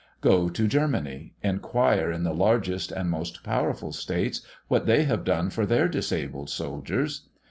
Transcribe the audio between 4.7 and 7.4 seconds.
they have done for their disabled soldiers.